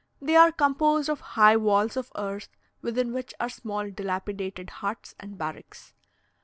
They 0.19 0.35
are 0.35 0.51
composed 0.51 1.09
of 1.11 1.19
high 1.19 1.55
walls 1.57 1.95
of 1.95 2.11
earth, 2.15 2.49
within 2.81 3.13
which 3.13 3.35
are 3.39 3.49
small 3.49 3.91
dilapidated 3.91 4.71
huts 4.81 5.13
and 5.19 5.37
barracks. 5.37 5.93